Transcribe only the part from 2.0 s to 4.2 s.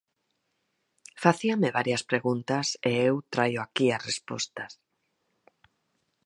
preguntas e eu traio aquí as